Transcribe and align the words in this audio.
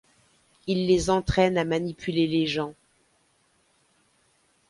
Ils 0.65 0.87
les 0.87 1.11
entraînent 1.11 1.59
à 1.59 1.63
manipuler 1.63 2.25
les 2.25 2.47
gens. 2.47 2.73